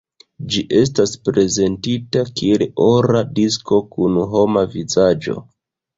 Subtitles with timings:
[0.53, 5.37] Ĝi estis prezentita kiel ora disko kun homa vizaĝo.